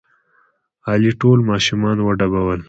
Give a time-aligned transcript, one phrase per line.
[0.89, 2.59] علي ټول ماشومان وډبول.